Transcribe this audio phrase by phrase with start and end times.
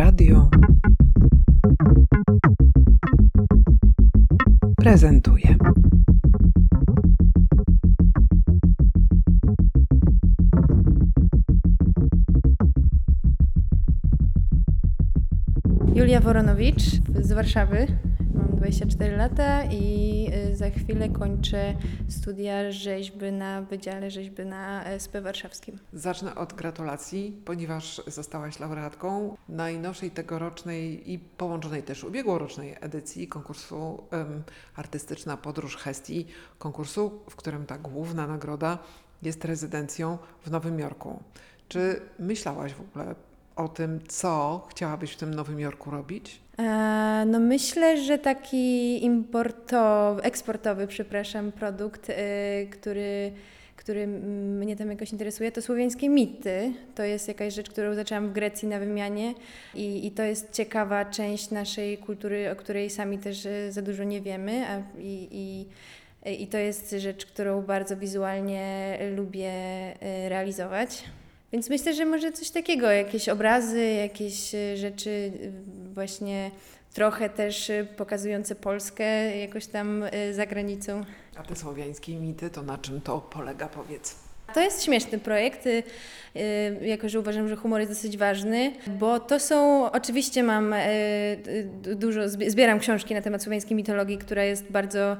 [0.00, 0.50] Radio
[4.76, 5.56] prezentuje.
[15.94, 16.82] Julia Woronowicz
[17.20, 17.86] z Warszawy.
[18.34, 21.74] Mam 24 lata i y, za chwilę kończę
[22.08, 25.78] studia rzeźby na Wydziale Rzeźby na SP Warszawskim.
[26.00, 34.42] Zacznę od gratulacji, ponieważ zostałaś laureatką najnowszej tegorocznej i połączonej też ubiegłorocznej edycji konkursu em,
[34.76, 36.26] Artystyczna Podróż Hestii,
[36.58, 38.78] konkursu, w którym ta główna nagroda
[39.22, 41.22] jest rezydencją w Nowym Jorku.
[41.68, 43.14] Czy myślałaś w ogóle
[43.56, 46.40] o tym, co chciałabyś w tym Nowym Jorku robić?
[46.58, 52.14] E, No myślę, że taki importowy, eksportowy, przepraszam, produkt, y,
[52.70, 53.32] który,
[53.90, 56.72] który mnie tam jakoś interesuje, to słowiańskie mity.
[56.94, 59.34] To jest jakaś rzecz, którą zaczęłam w Grecji na wymianie
[59.74, 64.04] i, i to jest ciekawa część naszej kultury, o której sami też y, za dużo
[64.04, 65.66] nie wiemy a, i, i
[66.32, 69.52] i to jest rzecz, którą bardzo wizualnie lubię
[69.92, 71.04] y, realizować.
[71.52, 75.32] Więc myślę, że może coś takiego, jakieś obrazy, jakieś rzeczy
[75.94, 76.50] właśnie
[76.94, 81.04] trochę też y, pokazujące Polskę jakoś tam y, za granicą.
[81.36, 84.16] A te słowiańskie mity, to na czym to polega, powiedz?
[84.54, 85.82] To jest śmieszny projekt, y,
[86.82, 90.74] jako że uważam, że humor jest dosyć ważny, bo to są, oczywiście mam
[91.96, 95.16] dużo, zbi- zbieram książki na temat słowiańskiej mitologii, która jest bardzo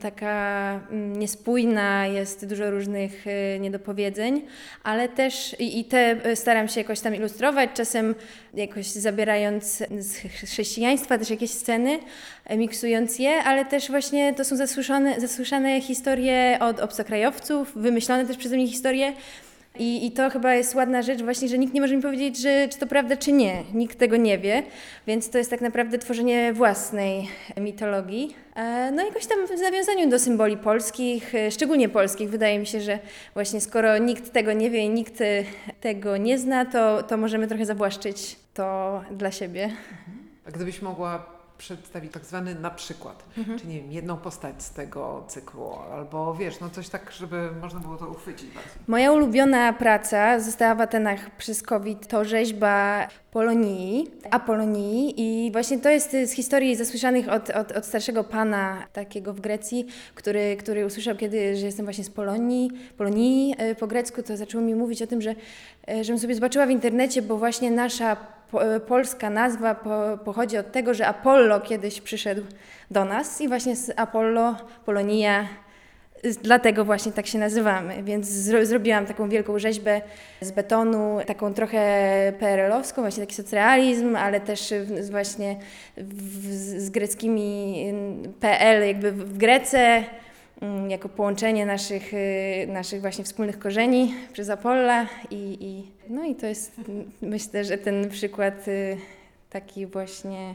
[0.00, 4.42] taka mm, niespójna, jest dużo różnych y, niedopowiedzeń,
[4.82, 8.14] ale też i, i te y, staram się jakoś tam ilustrować, czasem
[8.54, 11.98] jakoś zabierając z ch- chrześcijaństwa też jakieś sceny,
[12.44, 18.36] e, miksując je, ale też właśnie to są zasłyszane, zasłyszane historie od obcokrajowców, wymyślone też
[18.36, 19.12] przeze mnie historie.
[19.80, 22.68] I, I to chyba jest ładna rzecz właśnie, że nikt nie może mi powiedzieć, że,
[22.68, 23.62] czy to prawda, czy nie.
[23.74, 24.62] Nikt tego nie wie,
[25.06, 28.34] więc to jest tak naprawdę tworzenie własnej mitologii.
[28.56, 32.30] E, No jakoś tam w nawiązaniu do symboli polskich, e, szczególnie polskich.
[32.30, 32.98] Wydaje mi się, że
[33.34, 35.44] właśnie skoro nikt tego nie wie i nikt e,
[35.80, 39.70] tego nie zna, to, to możemy trochę zawłaszczyć to dla siebie.
[40.46, 43.24] A gdybyś mogła przedstawić tak zwany na przykład,
[43.58, 47.80] czy nie wiem, jedną postać z tego cyklu, albo wiesz, no coś tak, żeby można
[47.80, 48.72] było to uchwycić bardziej.
[48.86, 52.06] Moja ulubiona praca została w Atenach przez COVID.
[52.06, 58.24] To rzeźba Polonii, Apolonii i właśnie to jest z historii zasłyszanych od, od, od starszego
[58.24, 63.74] pana takiego w Grecji, który, który usłyszał kiedy, że jestem właśnie z Polonii, Polonii e,
[63.74, 65.34] po grecku, to zaczął mi mówić o tym, że,
[65.88, 70.58] e, żebym sobie zobaczyła w internecie, bo właśnie nasza po, e, polska nazwa po, pochodzi
[70.58, 72.42] od tego, że Apollo kiedyś przyszedł
[72.90, 75.48] do nas i właśnie z Apollo, Polonia,
[76.42, 80.00] Dlatego właśnie tak się nazywamy, więc zro, zrobiłam taką wielką rzeźbę
[80.40, 81.82] z betonu, taką trochę
[82.38, 85.56] PRL-owską, właśnie taki socrealizm, ale też w, właśnie
[85.96, 87.84] w, z greckimi
[88.40, 90.04] PL jakby w Grece,
[90.88, 96.46] jako połączenie naszych, y, naszych właśnie wspólnych korzeni przez Apolla i, i no i to
[96.46, 98.96] jest mm, myślę, że ten przykład y,
[99.50, 100.54] taki właśnie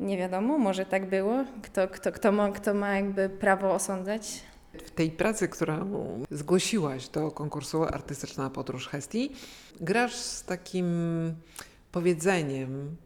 [0.00, 4.42] nie wiadomo, może tak było, kto, kto, kto, ma, kto ma jakby prawo osądzać.
[4.84, 5.92] W tej pracy, którą
[6.30, 9.32] zgłosiłaś do konkursu Artystyczna Podróż Hestii,
[9.80, 10.86] grasz z takim
[11.92, 12.96] powiedzeniem,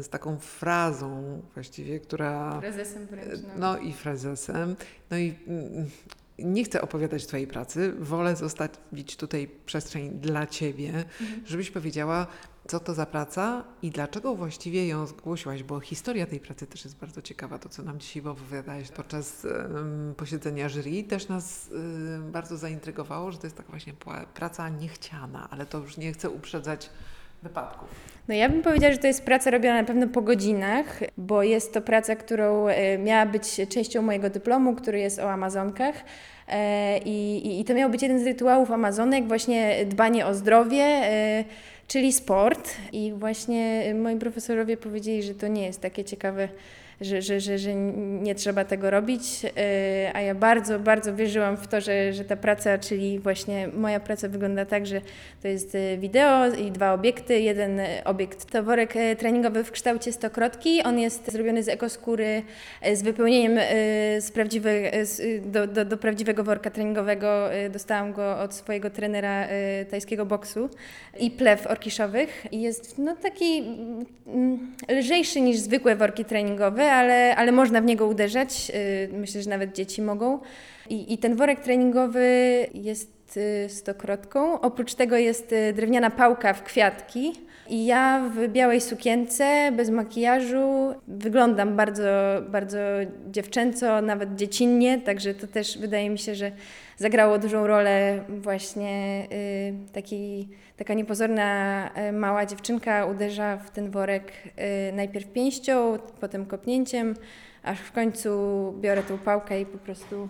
[0.00, 2.58] z taką frazą właściwie, która...
[2.60, 3.40] Prezesem wręcz.
[3.56, 4.76] No i frazesem.
[5.10, 5.90] No i mm,
[6.38, 11.04] nie chcę opowiadać Twojej pracy, wolę zostawić tutaj przestrzeń dla Ciebie,
[11.44, 12.26] żebyś powiedziała,
[12.68, 16.96] co to za praca i dlaczego właściwie ją zgłosiłaś, bo historia tej pracy też jest
[16.96, 17.58] bardzo ciekawa.
[17.58, 23.38] To, co nam dzisiaj opowiadałeś podczas em, posiedzenia jury, też nas em, bardzo zaintrygowało, że
[23.38, 23.92] to jest tak właśnie
[24.34, 26.90] praca niechciana, ale to już nie chcę uprzedzać
[27.44, 27.88] wypadków.
[28.28, 31.74] No ja bym powiedziała, że to jest praca robiona na pewno po godzinach, bo jest
[31.74, 35.94] to praca, którą e, miała być częścią mojego dyplomu, który jest o Amazonkach.
[36.48, 40.82] E, I, i, I to miał być jeden z rytuałów Amazonek, właśnie dbanie o zdrowie,
[40.82, 41.44] e,
[41.88, 42.70] czyli sport.
[42.92, 46.48] I właśnie moi profesorowie powiedzieli, że to nie jest takie ciekawe
[47.04, 51.66] że, że, że, że nie trzeba tego robić, e, a ja bardzo, bardzo wierzyłam w
[51.66, 55.00] to, że, że ta praca, czyli właśnie moja praca wygląda tak, że
[55.42, 57.40] to jest e, wideo i dwa obiekty.
[57.40, 60.82] Jeden obiekt to worek e, treningowy w kształcie stokrotki.
[60.82, 62.42] On jest zrobiony z ekoskóry
[62.94, 63.58] z wypełnieniem
[64.20, 64.70] z prawdziwe,
[65.44, 67.48] do, do, do prawdziwego worka treningowego.
[67.70, 69.46] Dostałam go od swojego trenera
[69.90, 70.68] tajskiego boksu
[71.20, 72.46] i plew orkiszowych.
[72.52, 73.58] Jest no, taki
[74.26, 78.72] mm, lżejszy niż zwykłe worki treningowe, ale, ale można w niego uderzać.
[78.74, 80.40] Y, Myślę, że nawet dzieci mogą.
[80.88, 82.28] I, I ten worek treningowy
[82.74, 84.60] jest y, stokrotką.
[84.60, 87.32] Oprócz tego jest y, drewniana pałka w kwiatki.
[87.68, 92.02] I ja w białej sukience, bez makijażu, wyglądam bardzo,
[92.48, 92.78] bardzo
[93.30, 96.52] dziewczęco, nawet dziecinnie, także to też wydaje mi się, że
[96.96, 104.32] zagrało dużą rolę właśnie y, taki, taka niepozorna y, mała dziewczynka uderza w ten worek
[104.88, 107.14] y, najpierw pięścią, potem kopnięciem,
[107.62, 108.30] aż w końcu
[108.80, 110.28] biorę tą pałkę i po prostu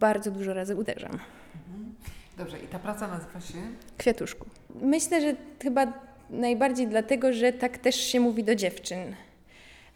[0.00, 1.18] bardzo dużo razy uderzam.
[2.38, 3.58] Dobrze, i ta praca nazywa się?
[3.98, 4.46] Kwiatuszku.
[4.82, 9.14] Myślę, że chyba najbardziej dlatego, że tak też się mówi do dziewczyn.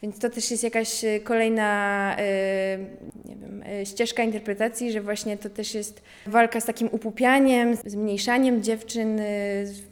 [0.02, 2.78] Więc to też jest jakaś e, kolejna e,
[3.24, 8.62] nie wiem, e, ścieżka interpretacji, że właśnie to też jest walka z takim upupianiem, zmniejszaniem
[8.62, 9.20] dziewczyn,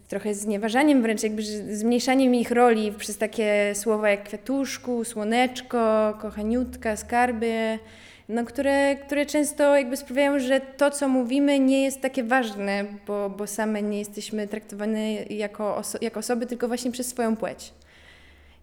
[0.09, 1.43] trochę znieważaniem wręcz, jakby
[1.77, 7.79] zmniejszaniem ich roli przez takie słowa jak kwiatuszku, słoneczko, kochaniutka, skarbie
[8.29, 13.31] no, które, które często jakby sprawiają, że to, co mówimy, nie jest takie ważne, bo,
[13.31, 17.73] bo same nie jesteśmy traktowane jako, oso jako osoby, tylko właśnie przez swoją płeć.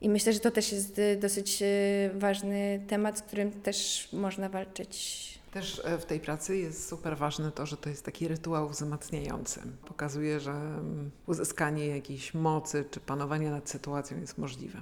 [0.02, 4.50] I myślę, że to też jest y, dosyć y, ważny temat, z którym też można
[4.50, 5.34] walczyć.
[5.52, 9.62] Też e, w tej pracy jest super ważne to, że to jest taki rytuał wzmacniający.
[9.86, 14.82] Pokazuje, że mm, uzyskanie jakiejś mocy czy panowania nad sytuacją jest możliwe.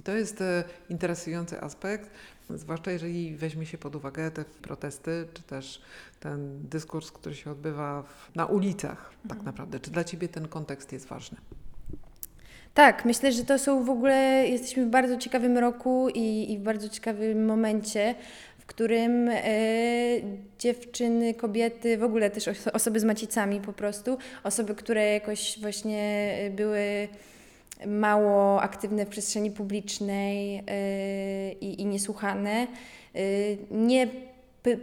[0.00, 2.10] I to jest e, interesujący aspekt,
[2.50, 5.82] zwłaszcza jeżeli weźmie się pod uwagę te protesty, czy też
[6.20, 9.28] ten dyskurs, który się odbywa w, na ulicach, tak mhm.
[9.28, 9.80] tak naprawdę.
[9.80, 11.38] Czy dla Ciebie ten kontekst jest ważny?
[12.74, 16.62] Tak, myślę, że to są w ogóle, jesteśmy w bardzo ciekawym roku i, i w
[16.62, 18.14] bardzo ciekawym momencie,
[18.58, 19.42] w którym e,
[20.58, 27.08] dziewczyny, kobiety, w ogóle też osoby z macicami po prostu, osoby, które jakoś właśnie były
[27.86, 30.62] mało aktywne w przestrzeni publicznej yy,
[31.60, 32.66] i niesłuchane,
[33.14, 33.22] yy,
[33.70, 34.08] nie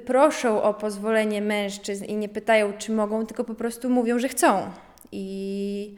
[0.06, 4.62] proszą o pozwolenie mężczyzn i nie pytają, czy mogą, tylko po prostu mówią, że chcą.
[5.12, 5.96] I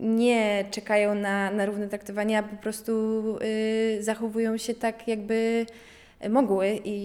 [0.00, 5.66] nie czekają na, na równe traktowanie, a po prostu yy, zachowują się tak, jakby
[6.30, 6.96] mogły i,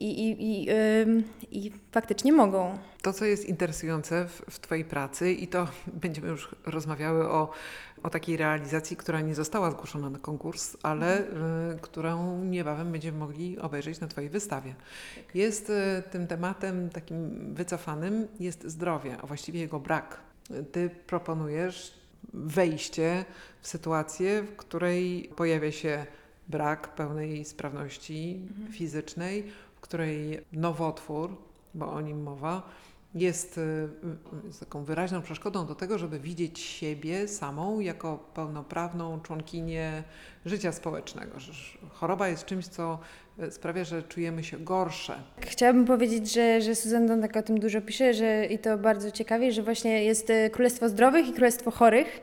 [0.00, 2.78] i, i, i, i faktycznie mogą.
[3.02, 5.68] To, co jest interesujące w, w Twojej pracy, i to
[6.02, 7.50] będziemy już rozmawiały o,
[8.02, 11.24] o takiej realizacji, która nie została zgłoszona na konkurs, ale y,
[11.80, 14.74] którą niebawem będziemy mogli obejrzeć na Twojej wystawie.
[15.34, 20.20] Jest y, tym tematem takim wycofanym jest zdrowie, a właściwie jego brak.
[20.72, 22.02] Ty proponujesz
[22.34, 23.24] wejście
[23.60, 26.06] w sytuację, w której pojawia się
[26.52, 28.72] brak pełnej sprawności mhm.
[28.72, 29.44] fizycznej,
[29.76, 31.36] w której nowotwór,
[31.74, 32.62] bo o nim mowa,
[33.14, 33.88] jest, y,
[34.46, 40.02] jest taką wyraźną przeszkodą do tego, żeby widzieć siebie samą jako pełnoprawną członkinię
[40.46, 41.32] życia społecznego.
[41.92, 42.98] Choroba jest czymś, co
[43.42, 45.22] y, sprawia, że czujemy się gorsze.
[45.40, 49.52] Chciałabym powiedzieć, że, że Susan Dondak o tym dużo pisze że, i to bardzo ciekawie,
[49.52, 52.22] że właśnie jest y, Królestwo Zdrowych i Królestwo Chorych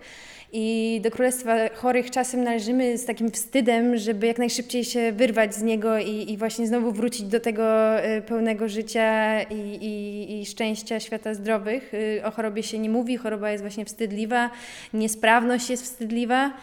[0.52, 5.62] i do Królestwa Chorych czasem należymy z takim wstydem, żeby jak najszybciej się wyrwać z
[5.62, 7.64] niego i, i właśnie znowu wrócić do tego
[8.06, 11.94] y, pełnego życia i, i, i szczęścia świata zdrowych.
[11.94, 14.50] Y, o chorobie się nie mówi, choroba jest właśnie wstydliwa,
[14.94, 16.54] niesprawność jest wstydliwa.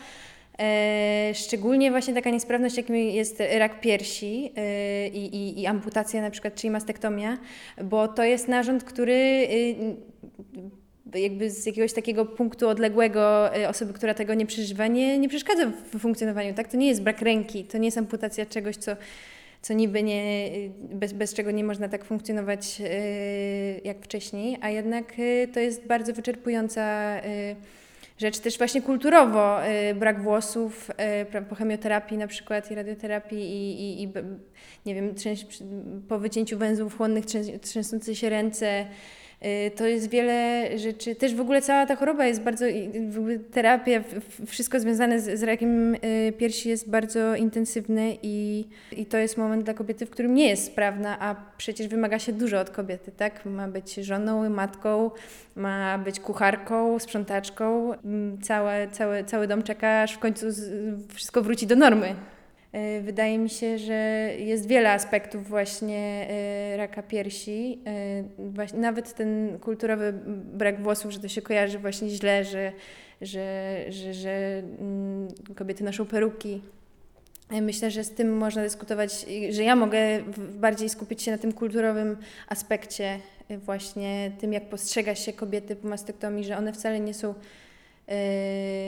[0.58, 6.30] E, szczególnie właśnie taka niesprawność, jakim jest rak piersi e, i, i, i, amputacja na
[6.30, 7.38] przykład, czyli mastektomia,
[7.84, 9.76] bo to jest narząd, który y,
[11.16, 15.70] jakby z jakiegoś takiego punktu odległego y, osoby, która tego nie przeżywa, nie, nie przeszkadza
[15.92, 16.54] w funkcjonowaniu.
[16.54, 16.68] Tak?
[16.68, 18.96] To nie jest brak ręki, to nie jest amputacja czegoś, co,
[19.62, 22.88] co niby nie, y, bez, bez czego nie można tak funkcjonować yy,
[23.84, 25.12] jak wcześniej, a jednak
[25.52, 27.16] to jest bardzo wyczerpująca
[28.18, 29.58] rzecz też właśnie kulturowo.
[29.94, 30.90] brak włosów
[31.48, 34.12] po chemioterapii na przykład i radioterapii i, i, i
[34.86, 35.44] nie wiem, trzęs,
[36.08, 37.24] po wycięciu węzłów chłonnych
[37.60, 38.86] trzęsące się ręce,
[39.76, 41.14] to jest wiele rzeczy.
[41.14, 42.64] Też w ogóle cała ta choroba jest bardzo,
[43.52, 44.00] terapia,
[44.46, 49.64] wszystko związane z, z rakiem y, piersi jest bardzo intensywne i, i to jest moment
[49.64, 53.46] dla kobiety, w którym nie jest sprawna, a przecież wymaga się dużo od kobiety, tak?
[53.46, 55.10] Ma być żoną, matką,
[55.56, 57.92] ma być kucharką, sprzątaczką.
[57.92, 60.46] Mm, całe, całe, cały dom czeka, aż w końcu
[61.14, 62.14] wszystko wróci do normy.
[62.72, 63.94] E, wydaje mi się, że
[64.38, 67.78] jest wiele aspektów właśnie e, raka piersi.
[68.74, 70.12] E, nawet ten kulturowy
[70.52, 72.72] brak włosów, że to się kojarzy właśnie źle, że,
[73.20, 76.62] że, że, że mm, kobiety noszą peruki.
[77.50, 79.98] Myślę, że z tym można dyskutować, że ja mogę
[80.54, 82.16] bardziej skupić się na tym kulturowym
[82.48, 83.18] aspekcie,
[83.50, 87.34] właśnie tym, jak postrzega się kobiety po mastektomii, że one wcale nie są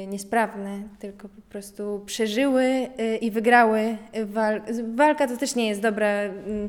[0.08, 4.62] niesprawne, tylko po prostu przeżyły e, i wygrały wal
[4.94, 5.28] walka.
[5.28, 6.68] To też nie jest dobra, mm,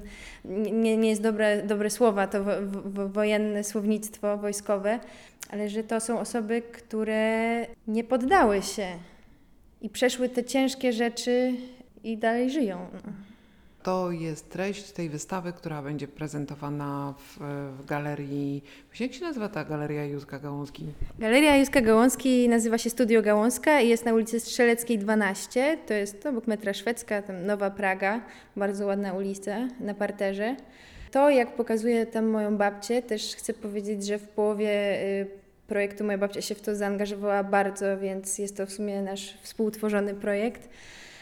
[0.82, 2.52] nie, nie jest dobre, dobre słowa, to wo,
[2.86, 5.00] wo, wojenne słownictwo wojskowe,
[5.50, 8.88] ale że to są osoby, które nie poddały się
[9.82, 11.54] i przeszły te ciężkie rzeczy
[12.04, 12.88] i dalej żyją.
[13.84, 17.38] To jest treść tej wystawy, która będzie prezentowana w,
[17.78, 18.64] w galerii.
[19.00, 20.86] Jak się nazywa ta galeria Józka Gałązki?
[21.20, 25.78] Galeria Józka Gałązki nazywa się Studio Gałązka i jest na ulicy Strzeleckiej 12.
[25.88, 28.22] To jest obok metra Szwedzka, tam Nowa Praga.
[28.56, 30.56] Bardzo ładna ulica na parterze.
[31.12, 35.28] To, jak pokazuje tam moją babcię, też chcę powiedzieć, że w połowie y,
[35.68, 40.14] projektu moja babcia się w to zaangażowała bardzo, więc jest to w sumie nasz współtworzony
[40.16, 40.70] projekt.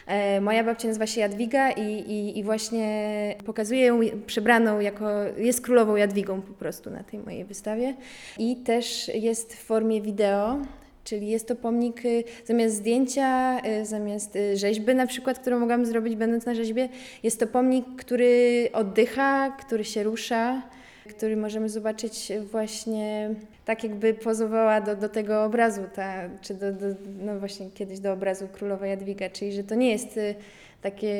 [0.07, 5.61] E, moja babcia nazywa się Jadwiga i, i, i właśnie pokazuje ją przebraną jako, jest
[5.61, 7.95] królową Jadwigą po prostu na tej mojej wystawie.
[8.37, 10.57] I też jest w formie wideo,
[11.03, 15.85] Czyli jest to pomnik y, zamiast zdjęcia, y, zamiast y, rzeźby na przykład, którą mogłam
[15.85, 16.89] zrobić będąc na rzeźbie,
[17.23, 20.61] jest to pomnik, który oddycha, który się rusza,
[21.07, 23.29] który możemy zobaczyć właśnie
[23.65, 26.85] tak jakby pozowała do, do tego obrazu, ta, czy do, do,
[27.19, 30.35] no właśnie kiedyś do obrazu królowa Jadwiga, czyli że to nie jest y,
[30.81, 31.13] takie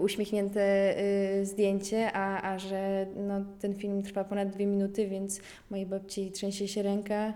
[0.00, 0.94] uśmiechnięte
[1.40, 6.30] y, zdjęcie, a, a że no, ten film trwa ponad dwie minuty, więc mojej babci
[6.30, 7.34] trzęsie się ręka,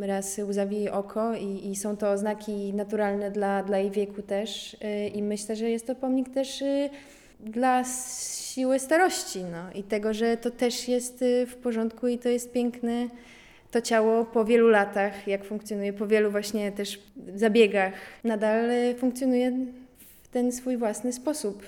[0.00, 4.74] raz łzawi jej oko i, i są to oznaki naturalne dla, dla jej wieku też
[4.74, 6.64] y, i myślę, że jest to pomnik też
[7.42, 12.52] dla siły starości no, i tego, że to też jest w porządku i to jest
[12.52, 13.08] piękne
[13.72, 17.02] to ciało po wielu latach, jak funkcjonuje, po wielu właśnie też
[17.34, 17.94] zabiegach,
[18.24, 19.66] nadal e, funkcjonuje
[20.22, 21.62] w ten swój własny sposób,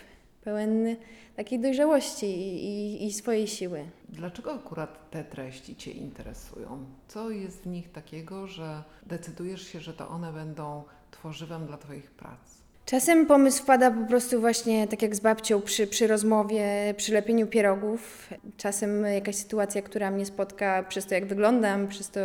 [0.44, 0.96] pełen
[1.36, 3.84] takiej dojrzałości i, i, i swojej siły.
[4.08, 6.84] Dlaczego akurat te treści Cię interesują?
[7.08, 12.10] Co jest w nich takiego, że decydujesz się, że to one będą tworzywem dla Twoich
[12.10, 12.63] prac?
[12.86, 17.46] Czasem pomysł wpada po prostu właśnie tak jak z babcią przy, przy rozmowie, przy lepieniu
[17.46, 18.28] pierogów.
[18.56, 22.20] Czasem jakaś sytuacja, która mnie spotka przez to, jak wyglądam, przez to,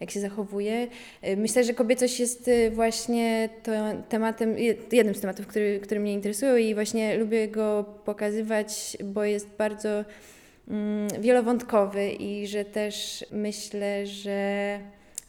[0.00, 0.88] jak się zachowuję.
[1.36, 3.72] Myślę, że kobiecość jest właśnie to
[4.08, 4.58] tematem,
[4.92, 10.04] jednym z tematów, który, który mnie interesują i właśnie lubię go pokazywać, bo jest bardzo
[10.68, 14.78] mm, wielowątkowy i że też myślę, że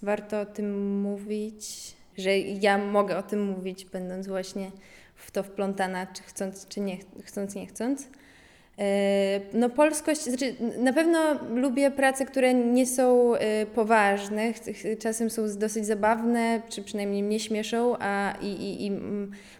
[0.01, 4.71] warto o tym mówić że ja mogę o tym mówić, będąc właśnie
[5.15, 8.07] w to wplątana, czy chcąc, czy nie chcąc, nie chcąc.
[8.81, 11.19] E, no polskość, znaczy na pewno
[11.55, 14.53] lubię prace, które nie są e, poważne,
[14.99, 18.91] czasem są dosyć zabawne, czy przynajmniej mnie śmieszą, a i, i, i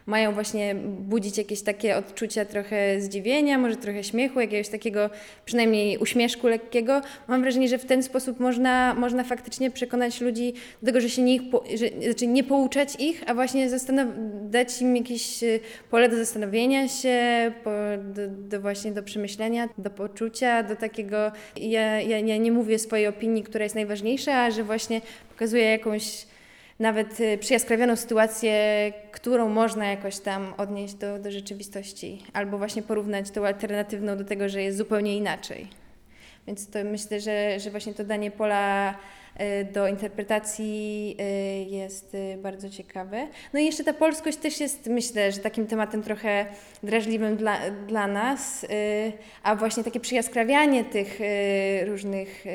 [0.05, 5.09] mają właśnie budzić jakieś takie odczucia trochę zdziwienia, może trochę śmiechu, jakiegoś takiego
[5.45, 7.01] przynajmniej uśmieszku lekkiego.
[7.27, 11.21] Mam wrażenie, że w ten sposób można, można faktycznie przekonać ludzi do tego, że się
[11.21, 11.41] nie, ich,
[11.75, 13.69] że, znaczy nie pouczać ich, a właśnie
[14.41, 15.59] dać im jakieś e,
[15.89, 17.71] pole do zastanowienia się, po,
[18.13, 21.31] do, do właśnie do przemyślenia, do poczucia, do takiego.
[21.55, 26.25] Ja, ja, ja nie mówię swojej opinii, która jest najważniejsza, a że właśnie pokazuję jakąś
[26.79, 28.53] nawet y, przyjaskrawioną sytuację,
[29.11, 34.49] którą można jakoś tam odnieść do, do rzeczywistości, albo właśnie porównać tą alternatywną do tego,
[34.49, 35.80] że jest zupełnie inaczej.
[36.47, 42.69] Więc to myślę, że, że właśnie to danie pola y, do interpretacji y, jest bardzo
[42.69, 43.27] ciekawe.
[43.53, 46.45] No i jeszcze ta polskość też jest, myślę, że takim tematem trochę
[46.83, 47.57] drażliwym dla,
[47.87, 48.65] dla nas,
[49.43, 51.19] a właśnie takie przyjaskrawianie tych
[51.85, 52.45] różnych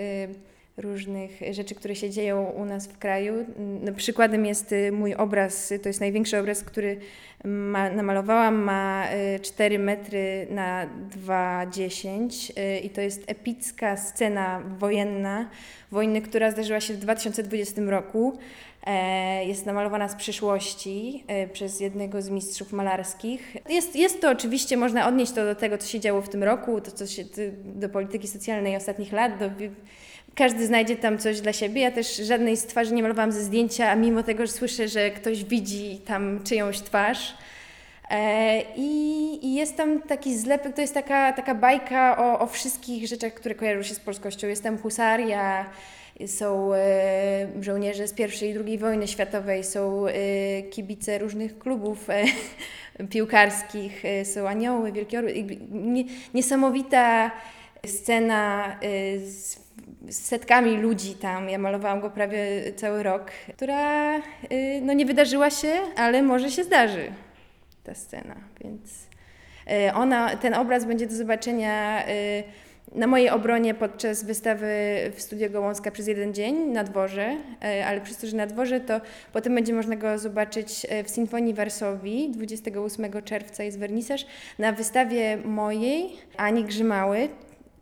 [0.77, 3.47] różnych rzeczy, które się dzieją u nas w kraju.
[3.83, 6.99] No, przykładem jest y, mój obraz, to jest największy obraz, który
[7.45, 9.07] ma, namalowałam, ma
[9.43, 10.87] 4 y, metry na
[11.27, 15.51] 2,10 y, i to jest epicka scena wojenna,
[15.91, 18.39] wojny, która zdarzyła się w 2020 roku.
[18.87, 23.57] E, jest namalowana z przyszłości e, przez jednego z mistrzów malarskich.
[23.69, 26.81] Jest, jest to oczywiście, można odnieść to do tego, co się działo w tym roku,
[26.81, 27.25] to co się,
[27.65, 29.51] do polityki socjalnej ostatnich lat, do
[30.37, 31.83] każdy znajdzie tam coś dla siebie.
[31.83, 35.11] Ja też żadnej z twarzy nie malowałam ze zdjęcia, a mimo tego, że słyszę, że
[35.11, 37.35] ktoś widzi tam czyjąś twarz.
[38.11, 43.09] E, I, I, jest tam taki zlepek, to jest taka, taka bajka o, o wszystkich
[43.09, 44.47] rzeczach, które kojarzą się z polskością.
[44.47, 45.71] Jest tam husaria,
[46.27, 50.13] są e, żołnierze z pierwszej i drugiej wojny światowej, są e,
[50.63, 52.25] kibice różnych klubów e,
[53.13, 55.33] piłkarskich, e, są anioły, wielkie orły.
[55.71, 57.31] Nie, niesamowita
[57.87, 59.66] scena e, z
[60.09, 64.23] z setkami ludzi tam, ja malowałam go prawie cały rok, która y,
[64.83, 67.13] no nie wydarzyła się, ale może się zdarzy
[67.85, 68.81] ta scena, więc
[69.89, 72.43] y, ona, ten obraz będzie do zobaczenia y,
[72.95, 74.67] na mojej obronie podczas wystawy
[75.15, 77.37] w Studio Gołąska przez jeden dzień na dworze,
[77.87, 79.01] ale przez to, że na dworze, to
[79.33, 83.63] potem będzie można go zobaczyć w Sinfonii Warsowii 28 czerwca.
[83.63, 84.27] Jest wernisaż
[84.59, 87.29] na wystawie mojej, Ani Grzymały,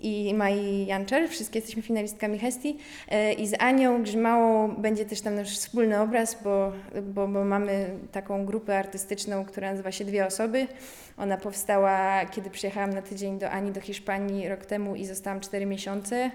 [0.04, 5.34] i Mai Janczer, wszystkie jesteśmy finalistkami Hesti E, i z Anią Grzymałą będzie też tam
[5.34, 10.66] nasz wspólny obraz, bo, bo, bo mamy taką grupę artystyczną, która nazywa się Dwie Osoby.
[11.16, 15.66] Ona powstała, kiedy przyjechałam na tydzień do Ani do Hiszpanii rok temu i zostałam 4
[15.66, 16.30] miesiące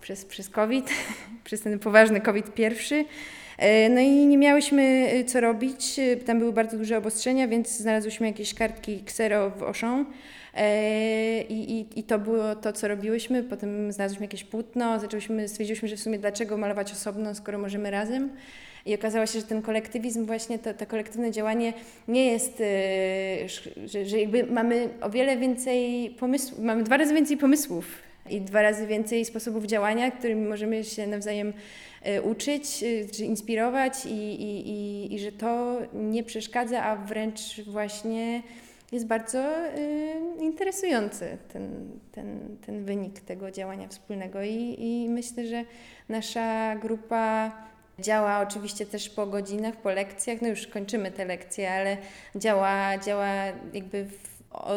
[0.00, 0.90] przez, przez COVID,
[1.44, 3.04] przez ten poważny COVID pierwszy.
[3.58, 7.68] E, No i nie miałyśmy e, co robić, e, tam były bardzo duże obostrzenia, więc
[7.78, 9.62] znalazłyśmy jakieś kartki ksero w.
[10.54, 13.42] E, I, i, I to było to, co robiłyśmy.
[13.42, 18.30] Potem znalazłyśmy jakieś płótno, zaczęłyśmy, stwierdziłyśmy, że w sumie dlaczego malować osobno, skoro możemy razem.
[18.86, 21.72] I okazało się, że ten kolektywizm, właśnie to, to kolektywne działanie
[22.08, 22.62] nie jest,
[23.84, 27.86] że, że jakby mamy o wiele więcej pomysłów, mamy dwa razy więcej pomysłów
[28.30, 31.52] i dwa razy więcej sposobów działania, którymi możemy się nawzajem
[32.02, 37.60] e, uczyć, e, czy inspirować i, i, i, i że to nie przeszkadza, a wręcz
[37.66, 38.42] właśnie
[38.92, 44.42] jest bardzo y, interesujący ten, ten, ten wynik tego działania wspólnego.
[44.42, 45.64] I, i myślę, że
[46.08, 47.52] nasza grupa
[47.98, 51.96] działa oczywiście też po godzinach, po lekcjach, no już kończymy te lekcje, ale
[52.36, 53.26] działa, działa
[53.72, 54.33] jakby w,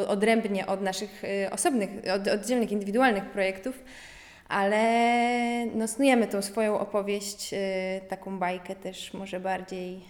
[0.07, 3.84] odrębnie od naszych y, osobnych, od, oddzielnych, indywidualnych projektów,
[4.50, 7.57] ale no, snujemy tą swoją opowieść, y,
[8.07, 10.01] taką bajkę też może bardziej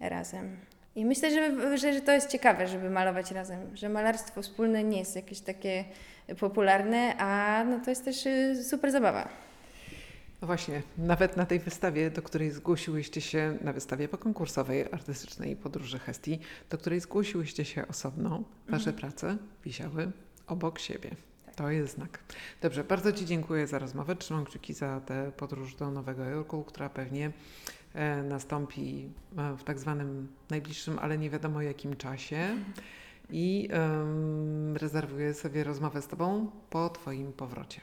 [0.00, 0.56] razem.
[0.96, 4.98] I myślę, że, że, że to jest ciekawe, żeby malować razem, że malarstwo wspólne nie
[4.98, 5.84] jest jakieś takie
[6.40, 9.45] popularne, a no to jest też y, super zabawa.
[10.42, 15.98] No właśnie, nawet na tej wystawie, do której zgłosiłyście się, na wystawie pokonkursowej artystycznej Podróży
[15.98, 16.38] Hesti,
[16.70, 20.12] do której zgłosiłyście się osobno, wasze prace wisiały
[20.46, 21.10] obok siebie.
[21.56, 22.18] To jest znak.
[22.62, 24.16] Dobrze, bardzo Ci dziękuję za rozmowę.
[24.16, 27.32] Trzymam kciuki za tę podróż do Nowego Jorku, która pewnie
[27.94, 32.56] e, nastąpi e, w tak zwanym najbliższym, ale nie wiadomo jakim czasie.
[33.30, 33.68] I
[34.74, 37.80] rezerwuję sobie rozmowę z Tobą po Twoim powrocie.